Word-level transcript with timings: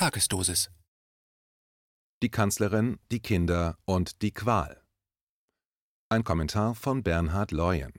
Tagesdosis. 0.00 0.70
Die 2.22 2.30
Kanzlerin, 2.30 2.98
die 3.12 3.20
Kinder 3.20 3.76
und 3.84 4.22
die 4.22 4.30
Qual. 4.30 4.80
Ein 6.08 6.24
Kommentar 6.24 6.74
von 6.74 7.02
Bernhard 7.02 7.50
Leuen. 7.50 7.92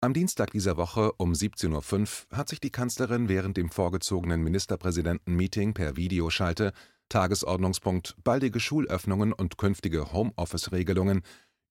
Am 0.00 0.14
Dienstag 0.14 0.52
dieser 0.52 0.76
Woche 0.76 1.10
um 1.14 1.32
17.05 1.32 2.26
Uhr 2.30 2.38
hat 2.38 2.48
sich 2.48 2.60
die 2.60 2.70
Kanzlerin 2.70 3.28
während 3.28 3.56
dem 3.56 3.68
vorgezogenen 3.68 4.44
Ministerpräsidenten-Meeting 4.44 5.74
per 5.74 5.96
Videoschalte 5.96 6.72
Tagesordnungspunkt 7.08 8.14
baldige 8.22 8.60
Schulöffnungen 8.60 9.32
und 9.32 9.58
künftige 9.58 10.12
Homeoffice-Regelungen 10.12 11.22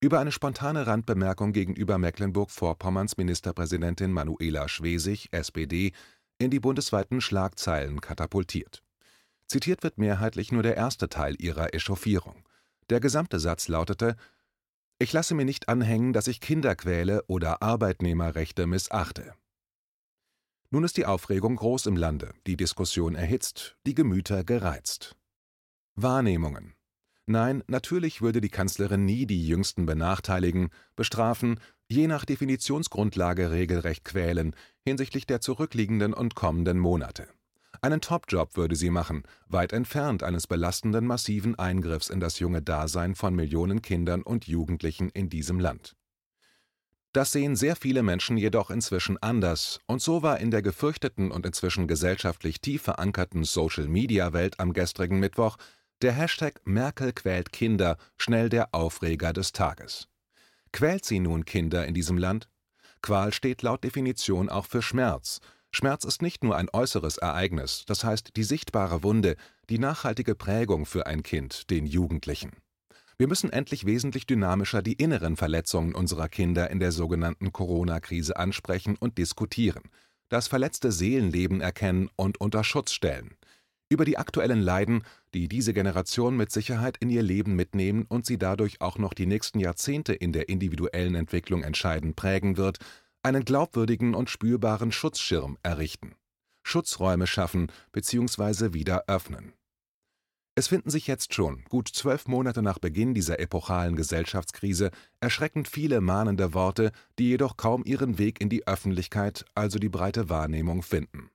über 0.02 0.20
eine 0.20 0.34
spontane 0.34 0.88
Randbemerkung 0.88 1.54
gegenüber 1.54 1.98
Mecklenburg-Vorpommerns 2.00 3.16
Ministerpräsidentin 3.16 4.12
Manuela 4.12 4.68
Schwesig, 4.68 5.30
SPD, 5.32 5.94
in 6.38 6.52
die 6.52 6.60
bundesweiten 6.60 7.22
Schlagzeilen 7.22 8.02
katapultiert. 8.02 8.84
Zitiert 9.50 9.82
wird 9.82 9.98
mehrheitlich 9.98 10.52
nur 10.52 10.62
der 10.62 10.78
erste 10.78 11.10
Teil 11.10 11.36
ihrer 11.40 11.74
Echauffierung. 11.74 12.48
Der 12.92 13.00
gesamte 13.00 13.40
Satz 13.40 13.68
lautete: 13.68 14.16
Ich 15.00 15.12
lasse 15.12 15.34
mir 15.34 15.44
nicht 15.44 15.70
anhängen, 15.70 16.14
dass 16.14 16.28
ich 16.28 16.40
Kinder 16.40 16.76
quäle 16.76 17.24
oder 17.26 17.64
Arbeitnehmerrechte 17.64 18.68
missachte. 18.68 19.34
Nun 20.70 20.84
ist 20.84 20.98
die 20.98 21.08
Aufregung 21.08 21.56
groß 21.56 21.88
im 21.88 21.98
Lande, 21.98 22.32
die 22.46 22.58
Diskussion 22.58 23.16
erhitzt, 23.16 23.76
die 23.88 23.96
Gemüter 23.96 24.44
gereizt. 24.44 25.16
Wahrnehmungen. 25.96 26.76
Nein, 27.26 27.64
natürlich 27.68 28.22
würde 28.22 28.42
die 28.42 28.50
Kanzlerin 28.50 29.04
nie 29.06 29.26
die 29.26 29.48
Jüngsten 29.48 29.88
benachteiligen, 29.88 30.70
bestrafen, 30.96 31.60
je 31.88 32.06
nach 32.06 32.24
Definitionsgrundlage 32.24 33.50
regelrecht 33.50 34.06
quälen, 34.06 34.56
hinsichtlich 34.86 35.26
der 35.26 35.42
zurückliegenden 35.42 36.14
und 36.14 36.36
kommenden 36.36 36.78
Monate. 36.78 37.28
Einen 37.82 38.02
Topjob 38.02 38.58
würde 38.58 38.76
sie 38.76 38.90
machen, 38.90 39.24
weit 39.48 39.74
entfernt 39.74 40.24
eines 40.24 40.48
belastenden 40.48 41.06
massiven 41.06 41.58
Eingriffs 41.58 42.10
in 42.10 42.20
das 42.20 42.40
junge 42.40 42.62
Dasein 42.62 43.16
von 43.16 43.34
Millionen 43.34 43.82
Kindern 43.82 44.22
und 44.22 44.48
Jugendlichen 44.48 45.10
in 45.10 45.30
diesem 45.30 45.60
Land. 45.60 45.96
Das 47.14 47.32
sehen 47.32 47.56
sehr 47.56 47.76
viele 47.76 48.04
Menschen 48.04 48.38
jedoch 48.38 48.70
inzwischen 48.70 49.18
anders, 49.18 49.80
und 49.88 50.02
so 50.02 50.22
war 50.22 50.40
in 50.40 50.52
der 50.52 50.62
gefürchteten 50.62 51.32
und 51.32 51.46
inzwischen 51.46 51.88
gesellschaftlich 51.88 52.62
tief 52.62 52.84
verankerten 52.84 53.44
Social-Media-Welt 53.44 54.60
am 54.60 54.74
gestrigen 54.74 55.20
Mittwoch 55.20 55.58
der 56.02 56.14
Hashtag 56.14 56.62
Merkel 56.64 57.12
quält 57.12 57.52
Kinder 57.52 57.98
schnell 58.16 58.48
der 58.48 58.74
Aufreger 58.74 59.34
des 59.34 59.52
Tages. 59.52 60.08
Quält 60.72 61.04
sie 61.04 61.20
nun 61.20 61.44
Kinder 61.44 61.86
in 61.88 61.94
diesem 61.94 62.18
Land? 62.18 62.48
Qual 63.02 63.34
steht 63.34 63.64
laut 63.64 63.84
Definition 63.84 64.50
auch 64.50 64.66
für 64.66 64.82
Schmerz, 64.82 65.42
Schmerz 65.72 66.04
ist 66.04 66.22
nicht 66.22 66.44
nur 66.44 66.56
ein 66.56 66.70
äußeres 66.72 67.18
Ereignis, 67.18 67.84
das 67.86 68.04
heißt 68.04 68.36
die 68.36 68.44
sichtbare 68.44 69.04
Wunde, 69.04 69.36
die 69.70 69.80
nachhaltige 69.80 70.36
Prägung 70.36 70.86
für 70.86 71.06
ein 71.06 71.24
Kind, 71.24 71.70
den 71.70 71.86
Jugendlichen. 71.86 72.52
Wir 73.18 73.28
müssen 73.28 73.52
endlich 73.52 73.86
wesentlich 73.86 74.26
dynamischer 74.26 74.82
die 74.82 74.94
inneren 74.94 75.36
Verletzungen 75.36 75.94
unserer 75.94 76.30
Kinder 76.30 76.70
in 76.70 76.80
der 76.80 76.92
sogenannten 76.92 77.52
Corona-Krise 77.52 78.38
ansprechen 78.38 78.96
und 78.98 79.18
diskutieren, 79.18 79.84
das 80.30 80.48
verletzte 80.48 80.92
Seelenleben 80.92 81.60
erkennen 81.60 82.10
und 82.16 82.40
unter 82.40 82.64
Schutz 82.64 82.94
stellen. 82.94 83.36
Über 83.90 84.06
die 84.06 84.18
aktuellen 84.18 84.62
Leiden, 84.62 85.04
die 85.34 85.48
diese 85.48 85.74
Generation 85.74 86.38
mit 86.38 86.52
Sicherheit 86.52 86.98
in 87.00 87.10
ihr 87.10 87.24
Leben 87.24 87.56
mitnehmen 87.56 88.06
und 88.08 88.26
sie 88.26 88.38
dadurch 88.38 88.82
auch 88.82 88.98
noch 88.98 89.14
die 89.14 89.26
nächsten 89.26 89.60
Jahrzehnte 89.60 90.14
in 90.14 90.32
der 90.32 90.48
individuellen 90.48 91.16
Entwicklung 91.16 91.64
entscheidend 91.64 92.16
prägen 92.16 92.56
wird, 92.56 92.78
einen 93.24 93.46
glaubwürdigen 93.46 94.16
und 94.16 94.30
spürbaren 94.30 94.92
Schutzschirm 94.92 95.58
errichten, 95.64 96.16
Schutzräume 96.64 97.28
schaffen 97.28 97.72
bzw. 97.92 98.74
wieder 98.74 99.06
öffnen. 99.08 99.54
Es 100.56 100.68
finden 100.68 100.90
sich 100.90 101.08
jetzt 101.08 101.34
schon, 101.34 101.64
gut 101.70 101.88
zwölf 101.88 102.28
Monate 102.28 102.62
nach 102.62 102.80
Beginn 102.80 103.14
dieser 103.14 103.40
epochalen 103.40 103.96
Gesellschaftskrise, 103.96 104.92
erschreckend 105.22 105.70
viele 105.70 106.02
mahnende 106.02 106.54
Worte, 106.54 106.92
die 107.18 107.30
jedoch 107.30 107.56
kaum 107.56 107.86
ihren 107.86 108.18
Weg 108.18 108.42
in 108.42 108.50
die 108.50 108.68
Öffentlichkeit, 108.68 109.46
also 109.56 109.80
die 109.80 109.88
breite 109.88 110.30
Wahrnehmung, 110.30 110.82
finden. 110.82 111.30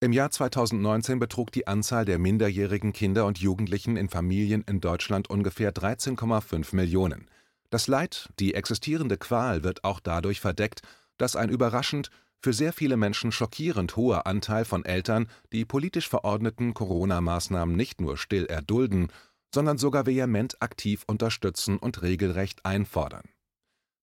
Im 0.00 0.12
Jahr 0.12 0.30
2019 0.30 1.18
betrug 1.18 1.52
die 1.52 1.66
Anzahl 1.66 2.04
der 2.04 2.18
minderjährigen 2.18 2.92
Kinder 2.92 3.26
und 3.26 3.38
Jugendlichen 3.38 3.96
in 3.96 4.08
Familien 4.08 4.62
in 4.62 4.80
Deutschland 4.80 5.30
ungefähr 5.30 5.72
13,5 5.72 6.74
Millionen, 6.74 7.28
das 7.70 7.86
Leid, 7.86 8.28
die 8.38 8.54
existierende 8.54 9.16
Qual 9.18 9.62
wird 9.62 9.84
auch 9.84 10.00
dadurch 10.00 10.40
verdeckt, 10.40 10.82
dass 11.18 11.36
ein 11.36 11.50
überraschend, 11.50 12.10
für 12.40 12.52
sehr 12.52 12.72
viele 12.72 12.96
Menschen 12.96 13.32
schockierend 13.32 13.96
hoher 13.96 14.26
Anteil 14.26 14.64
von 14.64 14.84
Eltern 14.84 15.28
die 15.52 15.64
politisch 15.64 16.08
verordneten 16.08 16.72
Corona-Maßnahmen 16.72 17.74
nicht 17.74 18.00
nur 18.00 18.16
still 18.16 18.46
erdulden, 18.46 19.08
sondern 19.52 19.76
sogar 19.76 20.06
vehement 20.06 20.62
aktiv 20.62 21.02
unterstützen 21.08 21.78
und 21.78 22.02
regelrecht 22.02 22.64
einfordern. 22.64 23.24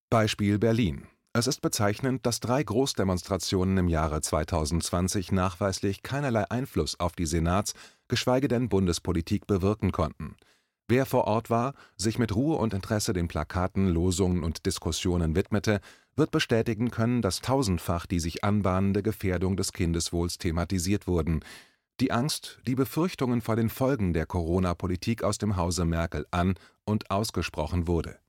Beispiel 0.10 0.60
Berlin. 0.60 1.08
Es 1.32 1.48
ist 1.48 1.62
bezeichnend, 1.62 2.26
dass 2.26 2.40
drei 2.40 2.64
Großdemonstrationen 2.64 3.78
im 3.78 3.88
Jahre 3.88 4.22
2020 4.22 5.32
nachweislich 5.32 6.02
keinerlei 6.04 6.50
Einfluss 6.50 7.00
auf 7.00 7.14
die 7.14 7.26
Senats-, 7.26 7.74
geschweige 8.08 8.48
denn 8.48 8.70
Bundespolitik 8.70 9.48
bewirken 9.48 9.92
konnten 9.92 10.36
Wer 10.88 11.08
vor 11.08 11.26
Ort 11.26 11.50
war, 11.50 11.74
sich 11.98 12.20
mit 12.20 12.36
Ruhe 12.36 12.58
und 12.58 12.74
Interesse 12.74 13.14
den 13.14 13.28
Plakaten, 13.28 13.88
Losungen 13.88 14.44
und 14.44 14.68
Diskussionen 14.68 15.36
widmete, 15.36 15.82
wird 16.16 16.30
bestätigen 16.30 16.92
können, 16.92 17.22
dass 17.24 17.42
tausendfach 17.42 18.06
die 18.06 18.20
sich 18.20 18.44
anbahnende 18.44 19.02
Gefährdung 19.02 19.58
des 19.58 19.74
Kindeswohls 19.74 20.38
thematisiert 20.38 21.08
wurden, 21.08 21.42
die 22.00 22.12
Angst, 22.12 22.60
die 22.68 22.76
Befürchtungen 22.76 23.42
vor 23.42 23.56
den 23.56 23.70
Folgen 23.70 24.14
der 24.14 24.26
Corona-Politik 24.26 25.24
aus 25.24 25.38
dem 25.38 25.56
Hause 25.56 25.86
Merkel 25.86 26.26
an 26.30 26.56
und 26.84 27.10
ausgesprochen 27.10 27.88
wurde, 27.88 28.20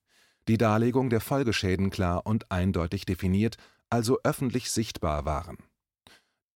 die 0.49 0.56
Darlegung 0.56 1.11
der 1.11 1.21
Folgeschäden 1.21 1.91
klar 1.91 2.25
und 2.25 2.50
eindeutig 2.50 3.05
definiert, 3.05 3.56
also 3.91 4.19
öffentlich 4.25 4.71
sichtbar 4.71 5.25
waren. 5.25 5.59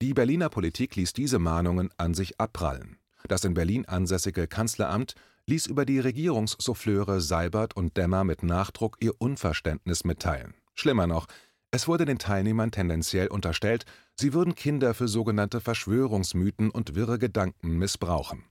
Die 0.01 0.15
Berliner 0.15 0.49
Politik 0.49 0.97
ließ 0.97 1.13
diese 1.13 1.39
Mahnungen 1.39 1.91
an 1.99 2.15
sich 2.15 2.41
abprallen. 2.41 2.97
Das 3.29 3.45
in 3.45 3.53
Berlin 3.53 3.85
ansässige 3.85 4.47
Kanzleramt 4.47 5.15
ließ 5.51 5.67
über 5.67 5.85
die 5.85 5.99
Regierungssouffleure 5.99 7.21
Seibert 7.21 7.75
und 7.75 7.97
Demmer 7.97 8.23
mit 8.23 8.45
Nachdruck 8.45 8.97
ihr 9.01 9.15
Unverständnis 9.19 10.05
mitteilen. 10.05 10.55
Schlimmer 10.75 11.09
noch, 11.09 11.27
es 11.73 11.89
wurde 11.89 12.05
den 12.05 12.21
Teilnehmern 12.21 12.71
tendenziell 12.71 13.27
unterstellt, 13.27 13.85
sie 14.15 14.33
würden 14.33 14.55
Kinder 14.55 14.95
für 14.95 15.09
sogenannte 15.09 15.61
Verschwörungsmythen 15.61 16.71
und 16.71 16.95
wirre 16.95 17.19
Gedanken 17.19 17.79
missbrauchen. 17.79 18.45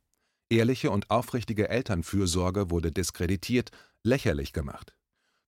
Ehrliche 0.50 0.92
und 0.92 1.10
aufrichtige 1.10 1.70
Elternfürsorge 1.70 2.70
wurde 2.70 2.92
diskreditiert, 2.92 3.70
lächerlich 4.04 4.52
gemacht. 4.52 4.94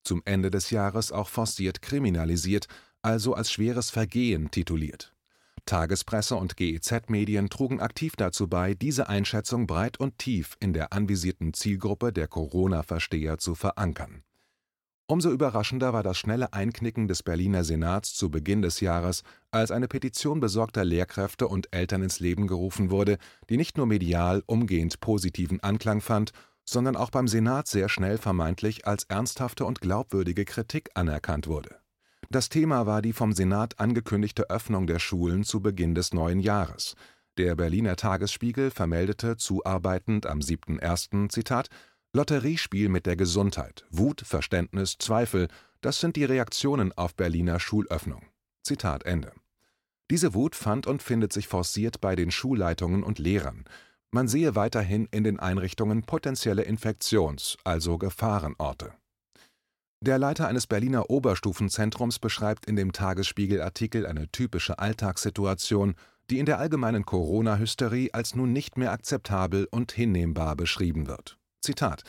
Zum 0.03 0.21
Ende 0.23 0.51
des 0.51 0.69
Jahres 0.69 1.11
auch 1.11 1.27
forciert 1.27 1.81
kriminalisiert, 1.81 2.67
also 3.01 3.33
als 3.33 3.51
schweres 3.51 3.89
Vergehen 3.89 4.51
tituliert. 4.51 5.13
Tagespresse 5.71 6.35
und 6.35 6.57
GEZ-Medien 6.57 7.49
trugen 7.49 7.79
aktiv 7.79 8.17
dazu 8.17 8.49
bei, 8.49 8.73
diese 8.73 9.07
Einschätzung 9.07 9.67
breit 9.67 10.01
und 10.01 10.17
tief 10.17 10.57
in 10.59 10.73
der 10.73 10.91
anvisierten 10.91 11.53
Zielgruppe 11.53 12.11
der 12.11 12.27
Corona-Versteher 12.27 13.37
zu 13.37 13.55
verankern. 13.55 14.23
Umso 15.07 15.31
überraschender 15.31 15.93
war 15.93 16.03
das 16.03 16.17
schnelle 16.17 16.51
Einknicken 16.51 17.07
des 17.07 17.23
Berliner 17.23 17.63
Senats 17.63 18.13
zu 18.13 18.29
Beginn 18.29 18.61
des 18.61 18.81
Jahres, 18.81 19.23
als 19.51 19.71
eine 19.71 19.87
Petition 19.87 20.41
besorgter 20.41 20.83
Lehrkräfte 20.83 21.47
und 21.47 21.73
Eltern 21.73 22.03
ins 22.03 22.19
Leben 22.19 22.47
gerufen 22.47 22.91
wurde, 22.91 23.17
die 23.49 23.55
nicht 23.55 23.77
nur 23.77 23.85
medial 23.85 24.43
umgehend 24.47 24.99
positiven 24.99 25.63
Anklang 25.63 26.01
fand, 26.01 26.33
sondern 26.65 26.97
auch 26.97 27.11
beim 27.11 27.29
Senat 27.29 27.69
sehr 27.69 27.87
schnell 27.87 28.17
vermeintlich 28.17 28.87
als 28.87 29.05
ernsthafte 29.05 29.63
und 29.63 29.79
glaubwürdige 29.79 30.43
Kritik 30.43 30.89
anerkannt 30.95 31.47
wurde 31.47 31.81
das 32.31 32.49
Thema 32.49 32.85
war 32.85 33.01
die 33.01 33.13
vom 33.13 33.33
Senat 33.33 33.79
angekündigte 33.79 34.49
Öffnung 34.49 34.87
der 34.87 34.99
Schulen 34.99 35.43
zu 35.43 35.59
Beginn 35.61 35.95
des 35.95 36.13
neuen 36.13 36.39
Jahres. 36.39 36.95
Der 37.37 37.55
Berliner 37.55 37.95
Tagesspiegel 37.95 38.71
vermeldete 38.71 39.37
zuarbeitend 39.37 40.25
am 40.25 40.39
7.1. 40.39 41.29
Zitat 41.29 41.67
Lotteriespiel 42.13 42.89
mit 42.89 43.05
der 43.05 43.15
Gesundheit. 43.15 43.85
Wut, 43.89 44.21
Verständnis, 44.21 44.97
Zweifel, 44.97 45.47
das 45.81 45.99
sind 45.99 46.15
die 46.15 46.25
Reaktionen 46.25 46.91
auf 46.97 47.15
Berliner 47.15 47.59
Schulöffnung. 47.59 48.23
Diese 50.09 50.33
Wut 50.33 50.55
fand 50.55 50.87
und 50.87 51.01
findet 51.01 51.33
sich 51.33 51.47
forciert 51.47 52.01
bei 52.01 52.15
den 52.15 52.31
Schulleitungen 52.31 53.03
und 53.03 53.19
Lehrern. 53.19 53.65
Man 54.11 54.27
sehe 54.27 54.55
weiterhin 54.55 55.07
in 55.11 55.23
den 55.23 55.39
Einrichtungen 55.39 56.03
potenzielle 56.03 56.63
Infektions-, 56.63 57.57
also 57.63 57.97
Gefahrenorte. 57.97 58.93
Der 60.03 60.17
Leiter 60.17 60.47
eines 60.47 60.65
Berliner 60.65 61.11
Oberstufenzentrums 61.11 62.17
beschreibt 62.17 62.65
in 62.65 62.75
dem 62.75 62.91
Tagesspiegel-Artikel 62.91 64.07
eine 64.07 64.31
typische 64.31 64.79
Alltagssituation, 64.79 65.93
die 66.31 66.39
in 66.39 66.47
der 66.47 66.57
allgemeinen 66.57 67.05
Corona-Hysterie 67.05 68.09
als 68.11 68.33
nun 68.33 68.51
nicht 68.51 68.79
mehr 68.79 68.93
akzeptabel 68.93 69.67
und 69.69 69.91
hinnehmbar 69.91 70.55
beschrieben 70.55 71.05
wird. 71.05 71.37
Zitat: 71.61 72.01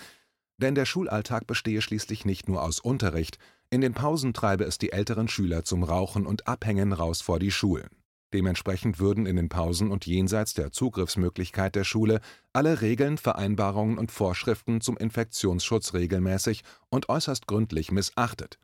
Denn 0.56 0.75
der 0.75 0.87
Schulalltag 0.87 1.47
bestehe 1.47 1.83
schließlich 1.83 2.25
nicht 2.25 2.49
nur 2.49 2.62
aus 2.62 2.81
Unterricht, 2.81 3.37
in 3.69 3.83
den 3.83 3.93
Pausen 3.93 4.33
treibe 4.33 4.65
es 4.65 4.79
die 4.79 4.93
älteren 4.93 5.29
Schüler 5.29 5.62
zum 5.65 5.85
Rauchen 5.85 6.25
und 6.25 6.49
Abhängen 6.49 6.94
raus 6.94 7.21
vor 7.21 7.39
die 7.39 7.50
Schulen. 7.50 7.91
Dementsprechend 8.32 8.99
würden 8.99 9.26
in 9.26 9.37
den 9.37 9.49
Pausen 9.49 9.90
und 9.90 10.06
jenseits 10.06 10.55
der 10.55 10.73
Zugriffsmöglichkeit 10.73 11.75
der 11.75 11.84
Schule 11.84 12.20
alle 12.52 12.81
Regeln, 12.81 13.19
Vereinbarungen 13.19 13.99
und 13.99 14.11
Vorschriften 14.11 14.81
zum 14.81 14.96
Infektionsschutz 14.96 15.93
regelmäßig 15.93 16.62
und 16.88 17.08
äußerst 17.08 17.46
gründlich 17.46 17.93
missachtet. 17.93 18.58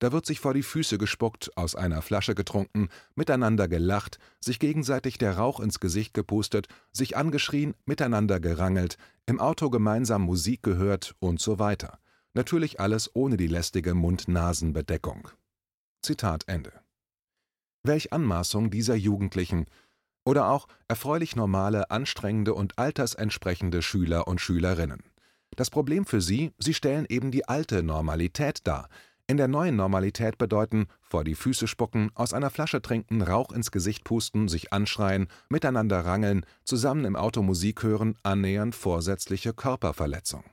Da 0.00 0.10
wird 0.10 0.26
sich 0.26 0.40
vor 0.40 0.52
die 0.52 0.64
Füße 0.64 0.98
gespuckt, 0.98 1.56
aus 1.56 1.76
einer 1.76 2.02
Flasche 2.02 2.34
getrunken, 2.34 2.88
miteinander 3.14 3.68
gelacht, 3.68 4.18
sich 4.40 4.58
gegenseitig 4.58 5.16
der 5.16 5.36
Rauch 5.36 5.60
ins 5.60 5.78
Gesicht 5.78 6.12
gepustet, 6.12 6.66
sich 6.90 7.16
angeschrien, 7.16 7.74
miteinander 7.84 8.40
gerangelt, 8.40 8.96
im 9.26 9.38
Auto 9.38 9.70
gemeinsam 9.70 10.22
Musik 10.22 10.64
gehört 10.64 11.14
und 11.20 11.40
so 11.40 11.60
weiter. 11.60 12.00
Natürlich 12.34 12.80
alles 12.80 13.14
ohne 13.14 13.36
die 13.36 13.46
lästige 13.46 13.94
Mund-Nasen-Bedeckung. 13.94 15.28
Zitat 16.02 16.48
Ende. 16.48 16.81
Welch 17.84 18.12
Anmaßung 18.12 18.70
dieser 18.70 18.94
Jugendlichen 18.94 19.66
oder 20.24 20.50
auch 20.50 20.68
erfreulich 20.86 21.34
normale, 21.34 21.90
anstrengende 21.90 22.54
und 22.54 22.78
altersentsprechende 22.78 23.82
Schüler 23.82 24.28
und 24.28 24.40
Schülerinnen. 24.40 25.02
Das 25.56 25.68
Problem 25.68 26.06
für 26.06 26.20
sie, 26.20 26.52
sie 26.58 26.74
stellen 26.74 27.06
eben 27.08 27.32
die 27.32 27.48
alte 27.48 27.82
Normalität 27.82 28.60
dar. 28.68 28.88
In 29.26 29.36
der 29.36 29.48
neuen 29.48 29.74
Normalität 29.74 30.38
bedeuten 30.38 30.86
vor 31.00 31.24
die 31.24 31.34
Füße 31.34 31.66
spucken, 31.66 32.10
aus 32.14 32.32
einer 32.32 32.50
Flasche 32.50 32.82
trinken, 32.82 33.20
Rauch 33.20 33.50
ins 33.50 33.72
Gesicht 33.72 34.04
pusten, 34.04 34.46
sich 34.46 34.72
anschreien, 34.72 35.26
miteinander 35.48 36.04
rangeln, 36.04 36.46
zusammen 36.64 37.04
im 37.04 37.16
Auto 37.16 37.42
Musik 37.42 37.82
hören, 37.82 38.16
annähernd 38.22 38.76
vorsätzliche 38.76 39.54
Körperverletzung. 39.54 40.44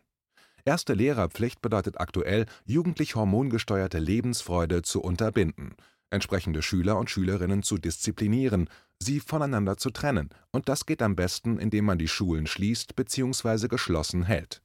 Erste 0.66 0.94
Lehrerpflicht 0.94 1.62
bedeutet 1.62 2.00
aktuell, 2.00 2.48
jugendlich 2.66 3.16
hormongesteuerte 3.16 4.00
Lebensfreude 4.00 4.82
zu 4.82 5.02
unterbinden 5.02 5.76
entsprechende 6.12 6.62
Schüler 6.62 6.98
und 6.98 7.10
Schülerinnen 7.10 7.64
zu 7.64 7.78
disziplinieren, 7.78 8.70
sie 9.00 9.20
voneinander 9.20 9.78
zu 9.78 9.90
trennen, 9.90 10.30
und 10.52 10.70
das 10.70 10.86
geht 10.86 11.02
am 11.02 11.16
besten, 11.16 11.60
indem 11.60 11.86
man 11.86 11.98
die 11.98 12.08
Schulen 12.08 12.48
schließt 12.48 12.96
bzw. 12.96 13.68
geschlossen 13.68 14.24
hält. 14.24 14.62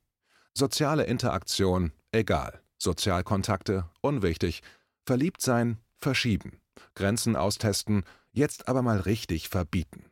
Soziale 0.55 1.05
Interaktion 1.05 1.93
egal, 2.13 2.61
Sozialkontakte 2.79 3.91
unwichtig, 4.01 4.63
verliebt 5.05 5.43
sein 5.43 5.79
verschieben, 6.01 6.61
Grenzen 6.95 7.37
austesten, 7.37 8.05
jetzt 8.33 8.69
aber 8.69 8.83
mal 8.83 9.01
richtig 9.01 9.49
verbieten. 9.49 10.05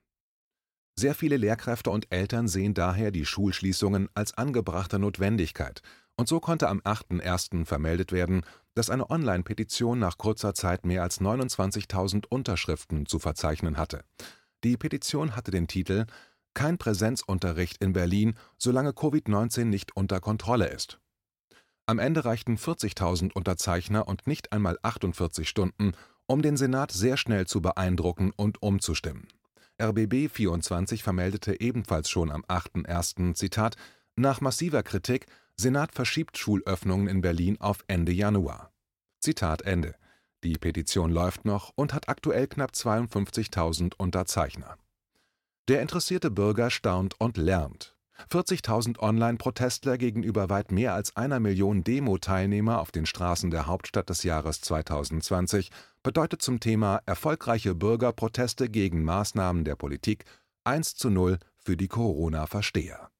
Sehr 0.94 1.14
viele 1.14 1.36
Lehrkräfte 1.36 1.90
und 1.90 2.12
Eltern 2.12 2.48
sehen 2.48 2.74
daher 2.74 3.10
die 3.10 3.24
Schulschließungen 3.24 4.08
als 4.14 4.36
angebrachte 4.36 4.98
Notwendigkeit, 4.98 5.80
und 6.16 6.28
so 6.28 6.40
konnte 6.40 6.68
am 6.68 6.80
8.1. 6.80 7.64
vermeldet 7.64 8.12
werden, 8.12 8.42
dass 8.74 8.90
eine 8.90 9.10
Online-Petition 9.10 9.98
nach 9.98 10.18
kurzer 10.18 10.54
Zeit 10.54 10.84
mehr 10.84 11.02
als 11.02 11.20
29.000 11.20 12.26
Unterschriften 12.26 13.06
zu 13.06 13.18
verzeichnen 13.18 13.76
hatte. 13.76 14.04
Die 14.64 14.76
Petition 14.76 15.34
hatte 15.34 15.50
den 15.50 15.68
Titel 15.68 16.06
Kein 16.54 16.78
Präsenzunterricht 16.78 17.82
in 17.82 17.92
Berlin, 17.92 18.34
solange 18.58 18.90
Covid-19 18.90 19.64
nicht 19.64 19.96
unter 19.96 20.20
Kontrolle 20.20 20.68
ist. 20.68 21.00
Am 21.86 21.98
Ende 21.98 22.24
reichten 22.24 22.56
40.000 22.56 23.32
Unterzeichner 23.32 24.06
und 24.06 24.26
nicht 24.26 24.52
einmal 24.52 24.78
48 24.82 25.48
Stunden, 25.48 25.92
um 26.26 26.40
den 26.40 26.56
Senat 26.56 26.92
sehr 26.92 27.16
schnell 27.16 27.46
zu 27.46 27.60
beeindrucken 27.60 28.32
und 28.36 28.62
umzustimmen. 28.62 29.26
RBB 29.82 30.28
24 30.32 31.02
vermeldete 31.02 31.60
ebenfalls 31.60 32.08
schon 32.08 32.30
am 32.30 32.44
8.1. 32.44 33.34
Zitat 33.34 33.76
Nach 34.14 34.40
massiver 34.40 34.82
Kritik 34.84 35.26
Senat 35.62 35.92
verschiebt 35.92 36.36
Schulöffnungen 36.36 37.06
in 37.06 37.20
Berlin 37.20 37.56
auf 37.60 37.84
Ende 37.86 38.10
Januar. 38.10 38.72
Zitat 39.20 39.62
Ende. 39.62 39.94
Die 40.42 40.54
Petition 40.54 41.12
läuft 41.12 41.44
noch 41.44 41.70
und 41.76 41.94
hat 41.94 42.08
aktuell 42.08 42.48
knapp 42.48 42.72
52.000 42.72 43.94
Unterzeichner. 43.96 44.76
Der 45.68 45.80
interessierte 45.80 46.32
Bürger 46.32 46.68
staunt 46.70 47.14
und 47.20 47.36
lernt. 47.36 47.94
40.000 48.28 48.98
Online-Protestler 48.98 49.98
gegenüber 49.98 50.50
weit 50.50 50.72
mehr 50.72 50.94
als 50.94 51.14
einer 51.16 51.38
Million 51.38 51.84
Demo-Teilnehmer 51.84 52.80
auf 52.80 52.90
den 52.90 53.06
Straßen 53.06 53.52
der 53.52 53.68
Hauptstadt 53.68 54.10
des 54.10 54.24
Jahres 54.24 54.62
2020 54.62 55.70
bedeutet 56.02 56.42
zum 56.42 56.58
Thema 56.58 57.02
erfolgreiche 57.06 57.76
Bürgerproteste 57.76 58.68
gegen 58.68 59.04
Maßnahmen 59.04 59.64
der 59.64 59.76
Politik 59.76 60.24
1 60.64 60.96
zu 60.96 61.08
0 61.08 61.38
für 61.56 61.76
die 61.76 61.88
Corona-Versteher. 61.88 63.11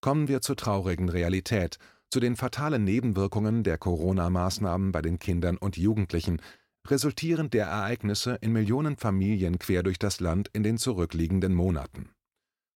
Kommen 0.00 0.28
wir 0.28 0.40
zur 0.40 0.54
traurigen 0.54 1.08
Realität, 1.08 1.78
zu 2.10 2.20
den 2.20 2.36
fatalen 2.36 2.84
Nebenwirkungen 2.84 3.64
der 3.64 3.78
Corona-Maßnahmen 3.78 4.92
bei 4.92 5.02
den 5.02 5.18
Kindern 5.18 5.56
und 5.56 5.76
Jugendlichen, 5.76 6.40
resultierend 6.86 7.52
der 7.52 7.66
Ereignisse 7.66 8.38
in 8.40 8.52
Millionen 8.52 8.96
Familien 8.96 9.58
quer 9.58 9.82
durch 9.82 9.98
das 9.98 10.20
Land 10.20 10.50
in 10.52 10.62
den 10.62 10.78
zurückliegenden 10.78 11.52
Monaten. 11.52 12.10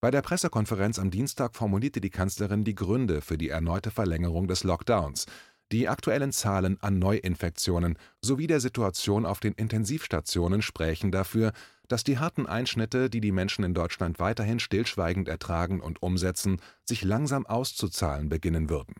Bei 0.00 0.10
der 0.10 0.20
Pressekonferenz 0.20 0.98
am 0.98 1.12
Dienstag 1.12 1.54
formulierte 1.54 2.00
die 2.00 2.10
Kanzlerin 2.10 2.64
die 2.64 2.74
Gründe 2.74 3.20
für 3.20 3.38
die 3.38 3.50
erneute 3.50 3.92
Verlängerung 3.92 4.48
des 4.48 4.64
Lockdowns, 4.64 5.26
die 5.72 5.88
aktuellen 5.88 6.32
Zahlen 6.32 6.78
an 6.82 6.98
Neuinfektionen 6.98 7.98
sowie 8.20 8.46
der 8.46 8.60
Situation 8.60 9.24
auf 9.26 9.40
den 9.40 9.54
Intensivstationen 9.54 10.62
sprechen 10.62 11.10
dafür, 11.10 11.52
dass 11.88 12.04
die 12.04 12.18
harten 12.18 12.46
Einschnitte, 12.46 13.10
die 13.10 13.20
die 13.20 13.32
Menschen 13.32 13.64
in 13.64 13.74
Deutschland 13.74 14.18
weiterhin 14.18 14.60
stillschweigend 14.60 15.28
ertragen 15.28 15.80
und 15.80 16.02
umsetzen, 16.02 16.60
sich 16.84 17.02
langsam 17.02 17.46
auszuzahlen 17.46 18.28
beginnen 18.28 18.70
würden. 18.70 18.94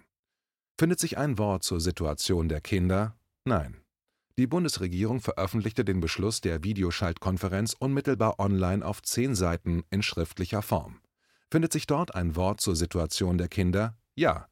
Findet 0.79 0.99
sich 0.99 1.19
ein 1.19 1.39
Wort 1.39 1.63
zur 1.63 1.81
Situation 1.81 2.49
der 2.49 2.61
Kinder? 2.61 3.17
Nein. 3.45 3.77
Die 4.39 4.47
Bundesregierung 4.47 5.21
veröffentlichte 5.21 5.85
den 5.85 6.01
Beschluss 6.01 6.41
der 6.41 6.65
Videoschaltkonferenz 6.65 7.77
unmittelbar 7.79 8.41
online 8.41 8.85
auf 8.85 9.03
zehn 9.03 9.35
Seiten 9.35 9.85
in 9.91 10.03
schriftlicher 10.03 10.63
Form. 10.63 11.01
Findet 11.51 11.73
sich 11.73 11.87
dort 11.87 12.15
ein 12.15 12.35
Wort 12.35 12.63
zur 12.63 12.75
Situation 12.75 13.37
der 13.37 13.49
Kinder? 13.49 13.95
Ja. 14.15 14.49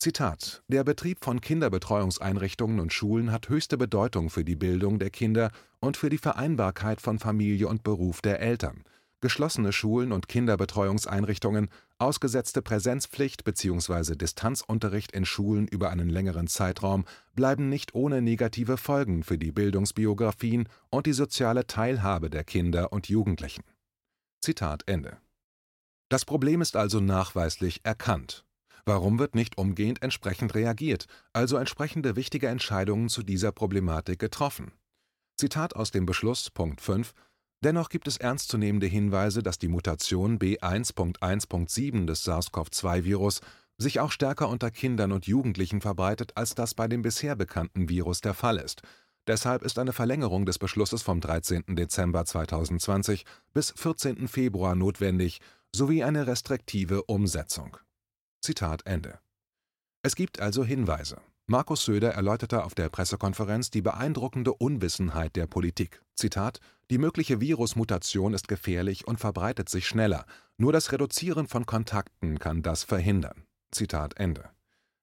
Zitat: 0.00 0.62
Der 0.68 0.84
Betrieb 0.84 1.24
von 1.24 1.40
Kinderbetreuungseinrichtungen 1.40 2.78
und 2.78 2.92
Schulen 2.92 3.32
hat 3.32 3.48
höchste 3.48 3.76
Bedeutung 3.76 4.30
für 4.30 4.44
die 4.44 4.54
Bildung 4.54 5.00
der 5.00 5.10
Kinder 5.10 5.50
und 5.80 5.96
für 5.96 6.08
die 6.08 6.18
Vereinbarkeit 6.18 7.00
von 7.00 7.18
Familie 7.18 7.66
und 7.66 7.82
Beruf 7.82 8.20
der 8.20 8.38
Eltern. 8.38 8.84
Geschlossene 9.20 9.72
Schulen 9.72 10.12
und 10.12 10.28
Kinderbetreuungseinrichtungen, 10.28 11.68
ausgesetzte 11.98 12.62
Präsenzpflicht 12.62 13.42
bzw. 13.42 14.14
Distanzunterricht 14.14 15.10
in 15.10 15.24
Schulen 15.24 15.66
über 15.66 15.90
einen 15.90 16.08
längeren 16.08 16.46
Zeitraum 16.46 17.04
bleiben 17.34 17.68
nicht 17.68 17.92
ohne 17.96 18.22
negative 18.22 18.76
Folgen 18.76 19.24
für 19.24 19.36
die 19.36 19.50
Bildungsbiografien 19.50 20.68
und 20.90 21.06
die 21.06 21.12
soziale 21.12 21.66
Teilhabe 21.66 22.30
der 22.30 22.44
Kinder 22.44 22.92
und 22.92 23.08
Jugendlichen. 23.08 23.64
Zitat 24.40 24.84
Ende. 24.86 25.16
Das 26.08 26.24
Problem 26.24 26.62
ist 26.62 26.76
also 26.76 27.00
nachweislich 27.00 27.80
erkannt 27.82 28.44
Warum 28.88 29.18
wird 29.18 29.34
nicht 29.34 29.58
umgehend 29.58 30.02
entsprechend 30.02 30.54
reagiert, 30.54 31.08
also 31.34 31.58
entsprechende 31.58 32.16
wichtige 32.16 32.48
Entscheidungen 32.48 33.10
zu 33.10 33.22
dieser 33.22 33.52
Problematik 33.52 34.18
getroffen? 34.18 34.72
Zitat 35.36 35.76
aus 35.76 35.90
dem 35.90 36.06
Beschluss 36.06 36.48
Punkt 36.48 36.80
5 36.80 37.12
Dennoch 37.62 37.90
gibt 37.90 38.08
es 38.08 38.16
ernstzunehmende 38.16 38.86
Hinweise, 38.86 39.42
dass 39.42 39.58
die 39.58 39.68
Mutation 39.68 40.38
B1.1.7 40.38 42.06
des 42.06 42.24
SARS-CoV-2-Virus 42.24 43.42
sich 43.76 44.00
auch 44.00 44.10
stärker 44.10 44.48
unter 44.48 44.70
Kindern 44.70 45.12
und 45.12 45.26
Jugendlichen 45.26 45.82
verbreitet, 45.82 46.32
als 46.38 46.54
das 46.54 46.72
bei 46.72 46.88
dem 46.88 47.02
bisher 47.02 47.36
bekannten 47.36 47.90
Virus 47.90 48.22
der 48.22 48.32
Fall 48.32 48.56
ist. 48.56 48.80
Deshalb 49.26 49.64
ist 49.64 49.78
eine 49.78 49.92
Verlängerung 49.92 50.46
des 50.46 50.58
Beschlusses 50.58 51.02
vom 51.02 51.20
13. 51.20 51.76
Dezember 51.76 52.24
2020 52.24 53.26
bis 53.52 53.70
14. 53.76 54.28
Februar 54.28 54.74
notwendig 54.74 55.40
sowie 55.76 56.04
eine 56.04 56.26
restriktive 56.26 57.02
Umsetzung 57.02 57.76
Zitat 58.40 58.86
Ende. 58.86 59.18
Es 60.02 60.14
gibt 60.14 60.40
also 60.40 60.64
Hinweise. 60.64 61.20
Markus 61.46 61.84
Söder 61.84 62.12
erläuterte 62.12 62.64
auf 62.64 62.74
der 62.74 62.88
Pressekonferenz 62.88 63.70
die 63.70 63.82
beeindruckende 63.82 64.52
Unwissenheit 64.52 65.34
der 65.34 65.46
Politik. 65.46 66.02
Zitat: 66.14 66.60
Die 66.90 66.98
mögliche 66.98 67.40
Virusmutation 67.40 68.34
ist 68.34 68.48
gefährlich 68.48 69.08
und 69.08 69.18
verbreitet 69.18 69.68
sich 69.68 69.88
schneller. 69.88 70.26
Nur 70.56 70.72
das 70.72 70.92
Reduzieren 70.92 71.48
von 71.48 71.66
Kontakten 71.66 72.38
kann 72.38 72.62
das 72.62 72.84
verhindern. 72.84 73.44
Zitat 73.70 74.18
Ende. 74.18 74.50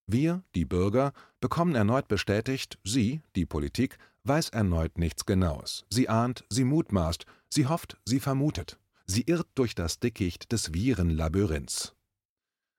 Wir, 0.08 0.44
die 0.54 0.65
Bürger, 0.65 1.13
bekommen 1.42 1.74
erneut 1.74 2.08
bestätigt, 2.08 2.77
sie, 2.84 3.22
die 3.36 3.48
Politik, 3.48 3.98
weiß 4.24 4.50
erneut 4.50 5.00
nichts 5.00 5.25
Genaues. 5.25 5.86
Sie 5.89 6.10
ahnt, 6.10 6.46
sie 6.50 6.63
mutmaßt, 6.63 7.25
sie 7.50 7.65
hofft, 7.65 7.98
sie 8.06 8.20
vermutet. 8.20 8.77
Sie 9.08 9.24
irrt 9.24 9.48
durch 9.56 9.74
das 9.74 10.00
Dickicht 10.00 10.51
des 10.51 10.74
Virenlabyrinths. 10.74 11.95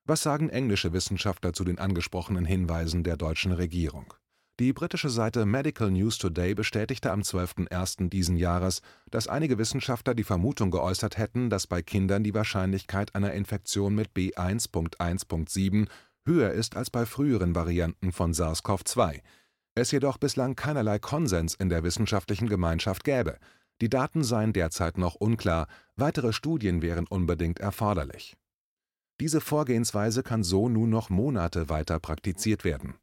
Was 0.08 0.22
sagen 0.22 0.50
englische 0.50 0.92
Wissenschaftler 0.92 1.52
zu 1.52 1.64
den 1.64 1.80
angesprochenen 1.80 2.44
Hinweisen 2.44 3.02
der 3.02 3.16
deutschen 3.16 3.50
Regierung? 3.50 4.14
Die 4.60 4.72
britische 4.72 5.10
Seite 5.10 5.44
Medical 5.46 5.90
News 5.90 6.16
Today 6.18 6.54
bestätigte 6.54 7.10
am 7.10 7.22
12.01. 7.22 8.08
diesen 8.08 8.36
Jahres, 8.36 8.82
dass 9.10 9.26
einige 9.26 9.58
Wissenschaftler 9.58 10.14
die 10.14 10.22
Vermutung 10.22 10.70
geäußert 10.70 11.18
hätten, 11.18 11.50
dass 11.50 11.66
bei 11.66 11.82
Kindern 11.82 12.22
die 12.22 12.34
Wahrscheinlichkeit 12.34 13.16
einer 13.16 13.32
Infektion 13.32 13.96
mit 13.96 14.12
B1.1.7 14.12 15.88
höher 16.25 16.52
ist 16.52 16.76
als 16.76 16.88
bei 16.88 17.04
früheren 17.04 17.56
Varianten 17.56 18.12
von 18.12 18.32
SARS-CoV-2, 18.32 19.22
es 19.75 19.90
jedoch 19.90 20.18
bislang 20.18 20.54
keinerlei 20.54 21.00
Konsens 21.00 21.54
in 21.54 21.68
der 21.68 21.82
wissenschaftlichen 21.82 22.48
Gemeinschaft 22.48 23.02
gäbe. 23.02 23.38
Die 23.82 23.90
Daten 23.90 24.22
seien 24.22 24.52
derzeit 24.52 24.98
noch 24.98 25.16
unklar, 25.16 25.66
weitere 25.96 26.32
Studien 26.32 26.80
wären 26.80 27.06
unbedingt 27.08 27.58
erforderlich. 27.58 28.36
Diese 29.20 29.40
Vorgehensweise 29.40 30.23
kann 30.23 30.42
so 30.42 30.68
nun 30.68 30.90
noch 30.90 31.08
Monate 31.08 31.68
weiter 31.68 31.99
praktiziert 31.99 32.64
werden. 32.64 32.94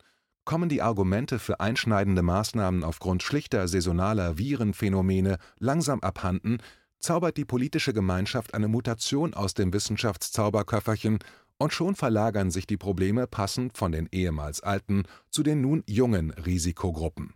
Kommen 0.46 0.70
die 0.70 0.82
Argumente 0.82 1.40
für 1.40 1.60
einschneidende 1.60 2.22
Maßnahmen 2.22 2.84
aufgrund 2.84 3.24
schlichter 3.24 3.68
saisonaler 3.68 4.38
Virenphänomene 4.38 5.38
langsam 5.58 6.02
abhanden, 6.02 6.58
zaubert 7.00 7.38
die 7.38 7.46
politische 7.46 7.94
Gemeinschaft 7.94 8.54
eine 8.54 8.68
Mutation 8.68 9.34
aus 9.34 9.54
dem 9.54 9.74
Wissenschaftszauberköfferchen 9.74 11.20
und 11.58 11.74
schon 11.74 11.96
verlagern 11.96 12.52
sich 12.52 12.68
die 12.68 12.78
Probleme 12.78 13.26
passend 13.26 13.78
von 13.78 13.92
den 13.92 14.08
ehemals 14.12 14.62
alten 14.62 15.04
zu 15.30 15.44
den 15.44 15.62
nun 15.62 15.84
jungen 15.88 16.32
Risikogruppen. 16.32 17.34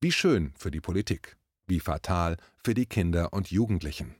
Wie 0.00 0.12
schön 0.12 0.52
für 0.56 0.70
die 0.70 0.80
Politik, 0.80 1.38
wie 1.66 1.80
fatal 1.80 2.36
für 2.62 2.74
die 2.74 2.86
Kinder 2.86 3.32
und 3.32 3.50
Jugendlichen. 3.50 4.14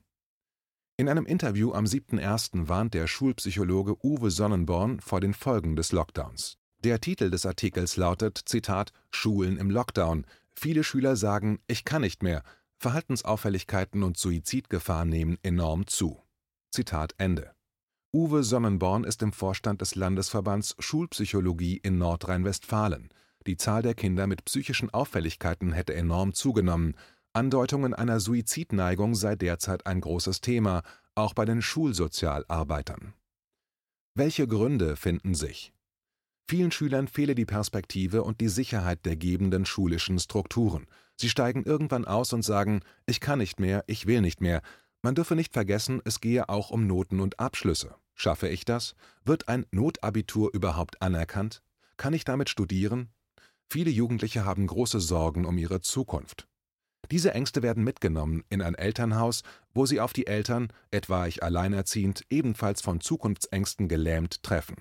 In 0.99 1.08
einem 1.08 1.25
Interview 1.25 1.72
am 1.72 1.87
7.1. 1.87 2.68
warnt 2.68 2.92
der 2.92 3.06
Schulpsychologe 3.06 3.96
Uwe 4.04 4.30
Sonnenborn 4.30 5.00
vor 5.00 5.20
den 5.20 5.32
Folgen 5.32 5.75
des 5.75 5.90
Lockdowns. 5.90 6.58
Der 6.84 7.00
Titel 7.00 7.30
des 7.30 7.46
Artikels 7.46 7.96
lautet 7.96 8.38
Zitat 8.44 8.92
Schulen 9.11 9.56
im 9.56 9.70
Lockdown. 9.70 10.26
Viele 10.54 10.84
Schüler 10.84 11.16
sagen, 11.16 11.61
ich 11.66 11.87
kann 11.87 12.02
nicht 12.02 12.22
mehr. 12.22 12.42
Verhaltensauffälligkeiten 12.76 14.02
und 14.02 14.18
Suizidgefahr 14.18 15.06
nehmen 15.06 15.38
enorm 15.42 15.87
zu. 15.87 16.20
Uwe 18.12 18.42
Sonnenborn 18.42 19.04
ist 19.04 19.22
im 19.22 19.32
Vorstand 19.32 19.80
des 19.80 19.94
Landesverbands 19.94 20.76
Schulpsychologie 20.78 21.78
in 21.78 21.96
Nordrhein-Westfalen. 21.96 23.08
Die 23.46 23.56
Zahl 23.56 23.82
der 23.82 23.94
Kinder 23.94 24.26
mit 24.26 24.44
psychischen 24.44 24.90
Auffälligkeiten 24.90 25.72
hätte 25.72 25.94
enorm 25.94 26.34
zugenommen. 26.34 26.96
Andeutungen 27.34 27.94
einer 27.94 28.20
Suizidneigung 28.20 29.14
sei 29.14 29.36
derzeit 29.36 29.86
ein 29.86 30.00
großes 30.00 30.42
Thema, 30.42 30.82
auch 31.14 31.32
bei 31.32 31.44
den 31.44 31.62
Schulsozialarbeitern. 31.62 33.14
Welche 34.14 34.46
Gründe 34.46 34.96
finden 34.96 35.34
sich? 35.34 35.72
Vielen 36.46 36.70
Schülern 36.70 37.08
fehle 37.08 37.34
die 37.34 37.46
Perspektive 37.46 38.22
und 38.22 38.42
die 38.42 38.48
Sicherheit 38.48 39.06
der 39.06 39.16
gebenden 39.16 39.64
schulischen 39.64 40.18
Strukturen. 40.18 40.86
Sie 41.16 41.30
steigen 41.30 41.64
irgendwann 41.64 42.04
aus 42.04 42.34
und 42.34 42.42
sagen, 42.42 42.80
ich 43.06 43.20
kann 43.20 43.38
nicht 43.38 43.58
mehr, 43.58 43.84
ich 43.86 44.06
will 44.06 44.20
nicht 44.20 44.42
mehr. 44.42 44.60
Man 45.00 45.14
dürfe 45.14 45.34
nicht 45.34 45.54
vergessen, 45.54 46.02
es 46.04 46.20
gehe 46.20 46.50
auch 46.50 46.70
um 46.70 46.86
Noten 46.86 47.20
und 47.20 47.40
Abschlüsse. 47.40 47.94
Schaffe 48.14 48.48
ich 48.48 48.66
das? 48.66 48.94
Wird 49.24 49.48
ein 49.48 49.64
Notabitur 49.70 50.52
überhaupt 50.52 51.00
anerkannt? 51.00 51.62
Kann 51.96 52.12
ich 52.12 52.24
damit 52.24 52.50
studieren? 52.50 53.08
Viele 53.70 53.90
Jugendliche 53.90 54.44
haben 54.44 54.66
große 54.66 55.00
Sorgen 55.00 55.46
um 55.46 55.56
ihre 55.56 55.80
Zukunft. 55.80 56.46
Diese 57.11 57.35
Ängste 57.35 57.62
werden 57.62 57.85
mitgenommen 57.85 58.44
in 58.49 58.62
ein 58.62 58.75
Elternhaus, 58.75 59.42
wo 59.75 59.87
sie 59.87 60.00
auf 60.00 60.12
die 60.12 60.26
Eltern, 60.26 60.68
etwa 60.90 61.26
ich 61.26 61.42
alleinerziehend, 61.42 62.25
ebenfalls 62.30 62.80
von 62.80 63.00
Zukunftsängsten 63.00 63.88
gelähmt 63.88 64.42
treffen. 64.42 64.76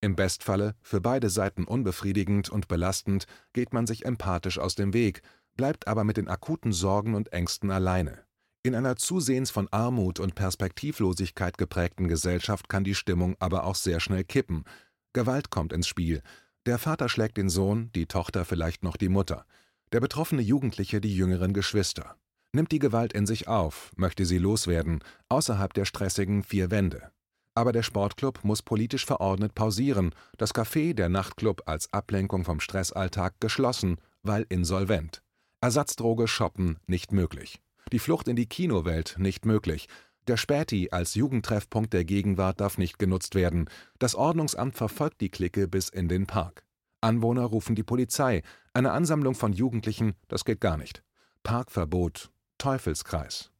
Im 0.00 0.14
Bestfalle, 0.14 0.74
für 0.82 1.00
beide 1.00 1.30
Seiten 1.30 1.64
unbefriedigend 1.64 2.48
und 2.48 2.68
belastend, 2.68 3.26
geht 3.52 3.72
man 3.72 3.86
sich 3.86 4.04
empathisch 4.04 4.58
aus 4.58 4.74
dem 4.74 4.92
Weg, 4.92 5.22
bleibt 5.56 5.88
aber 5.88 6.04
mit 6.04 6.16
den 6.16 6.28
akuten 6.28 6.72
Sorgen 6.72 7.14
und 7.14 7.32
Ängsten 7.32 7.70
alleine. 7.70 8.24
In 8.62 8.74
einer 8.74 8.96
zusehends 8.96 9.50
von 9.50 9.68
Armut 9.70 10.20
und 10.20 10.34
Perspektivlosigkeit 10.34 11.56
geprägten 11.56 12.08
Gesellschaft 12.08 12.68
kann 12.68 12.84
die 12.84 12.94
Stimmung 12.94 13.36
aber 13.38 13.64
auch 13.64 13.76
sehr 13.76 14.00
schnell 14.00 14.24
kippen. 14.24 14.64
Gewalt 15.12 15.50
kommt 15.50 15.72
ins 15.72 15.86
Spiel. 15.88 16.22
Der 16.66 16.78
Vater 16.78 17.08
schlägt 17.08 17.36
den 17.36 17.48
Sohn, 17.48 17.90
die 17.94 18.06
Tochter 18.06 18.44
vielleicht 18.44 18.82
noch 18.82 18.96
die 18.96 19.08
Mutter 19.08 19.46
der 19.92 20.00
betroffene 20.00 20.42
Jugendliche 20.42 21.00
die 21.00 21.14
jüngeren 21.14 21.52
Geschwister. 21.52 22.16
Nimmt 22.52 22.72
die 22.72 22.78
Gewalt 22.78 23.12
in 23.12 23.26
sich 23.26 23.48
auf, 23.48 23.90
möchte 23.96 24.24
sie 24.24 24.38
loswerden, 24.38 25.04
außerhalb 25.28 25.74
der 25.74 25.84
stressigen 25.84 26.42
vier 26.42 26.70
Wände. 26.70 27.10
Aber 27.54 27.72
der 27.72 27.82
Sportclub 27.82 28.44
muss 28.44 28.62
politisch 28.62 29.06
verordnet 29.06 29.54
pausieren, 29.54 30.14
das 30.36 30.54
Café, 30.54 30.92
der 30.92 31.08
Nachtclub 31.08 31.62
als 31.66 31.92
Ablenkung 31.92 32.44
vom 32.44 32.60
Stressalltag 32.60 33.40
geschlossen, 33.40 33.96
weil 34.22 34.44
insolvent. 34.48 35.22
Ersatzdroge 35.60 36.28
shoppen 36.28 36.78
nicht 36.86 37.12
möglich. 37.12 37.60
Die 37.92 37.98
Flucht 37.98 38.28
in 38.28 38.36
die 38.36 38.46
Kinowelt 38.46 39.16
nicht 39.18 39.46
möglich. 39.46 39.88
Der 40.26 40.36
Späti 40.36 40.88
als 40.90 41.14
Jugendtreffpunkt 41.14 41.92
der 41.92 42.04
Gegenwart 42.04 42.60
darf 42.60 42.78
nicht 42.78 42.98
genutzt 42.98 43.34
werden. 43.34 43.70
Das 43.98 44.14
Ordnungsamt 44.14 44.76
verfolgt 44.76 45.20
die 45.20 45.30
Clique 45.30 45.68
bis 45.68 45.88
in 45.88 46.08
den 46.08 46.26
Park. 46.26 46.65
Anwohner 47.06 47.44
rufen 47.44 47.76
die 47.76 47.84
Polizei, 47.84 48.42
eine 48.74 48.90
Ansammlung 48.90 49.36
von 49.36 49.52
Jugendlichen, 49.52 50.14
das 50.26 50.44
geht 50.44 50.60
gar 50.60 50.76
nicht. 50.76 51.04
Parkverbot, 51.44 52.32
Teufelskreis. 52.58 53.52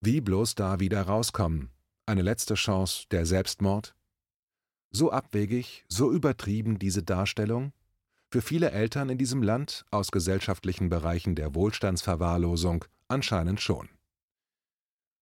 Wie 0.00 0.22
bloß 0.22 0.54
da 0.54 0.80
wieder 0.80 1.02
rauskommen? 1.02 1.70
Eine 2.06 2.22
letzte 2.22 2.54
Chance, 2.54 3.04
der 3.10 3.26
Selbstmord? 3.26 3.94
So 4.90 5.12
abwegig, 5.12 5.84
so 5.88 6.10
übertrieben 6.10 6.78
diese 6.78 7.02
Darstellung? 7.02 7.74
Für 8.30 8.40
viele 8.40 8.70
Eltern 8.70 9.10
in 9.10 9.18
diesem 9.18 9.42
Land 9.42 9.84
aus 9.90 10.10
gesellschaftlichen 10.10 10.88
Bereichen 10.88 11.34
der 11.34 11.54
Wohlstandsverwahrlosung 11.54 12.86
anscheinend 13.08 13.60
schon. 13.60 13.90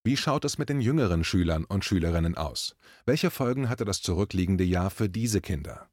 Wie 0.05 0.15
schaut 0.15 0.45
es 0.45 0.57
mit 0.57 0.69
den 0.69 0.79
jüngeren 0.79 1.25
Schülern 1.25 1.65
und 1.65 1.83
Schülerinnen 1.83 2.37
aus? 2.37 2.77
Welche 3.05 3.31
Folgen 3.31 3.67
hatte 3.67 3.83
das 3.83 4.01
zurückliegende 4.01 4.63
Jahr 4.63 4.91
für 4.91 5.09
diese 5.09 5.41
Kinder? 5.41 5.89